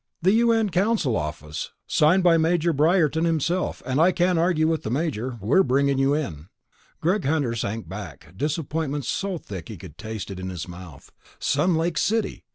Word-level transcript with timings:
"The 0.23 0.31
U.N. 0.31 0.71
Council 0.71 1.15
office. 1.15 1.73
Signed 1.85 2.23
by 2.23 2.35
Major 2.39 2.73
Briarton 2.73 3.25
himself 3.25 3.83
and 3.85 4.01
I 4.01 4.11
can't 4.11 4.39
argue 4.39 4.67
with 4.67 4.81
the 4.81 4.89
Major. 4.89 5.37
We're 5.39 5.61
bringing 5.61 5.99
you 5.99 6.15
in." 6.15 6.47
Greg 7.01 7.23
Hunter 7.23 7.53
sank 7.53 7.87
back, 7.87 8.33
disappointment 8.35 9.05
so 9.05 9.37
thick 9.37 9.69
he 9.69 9.77
could 9.77 9.99
taste 9.99 10.31
it 10.31 10.39
in 10.39 10.49
his 10.49 10.67
mouth. 10.67 11.11
Sun 11.37 11.75
Lake 11.75 11.99
City! 11.99 12.43